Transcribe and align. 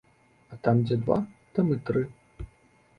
А 0.55 0.57
там 0.67 0.81
дзе 0.87 0.95
два 1.03 1.19
там 1.59 1.65
і 1.77 1.81
тры. 1.91 2.05